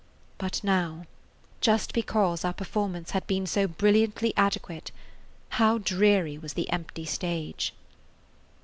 But 0.39 0.63
now, 0.63 1.05
just 1.59 1.93
because 1.93 2.43
our 2.43 2.53
performance 2.55 3.11
had 3.11 3.27
been 3.27 3.45
so 3.45 3.67
brilliantly 3.67 4.33
adequate, 4.35 4.89
how 5.49 5.77
dreary 5.77 6.39
was 6.39 6.53
the 6.53 6.71
empty 6.71 7.05
stage! 7.05 7.71